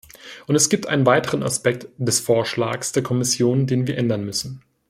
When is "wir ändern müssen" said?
3.85-4.63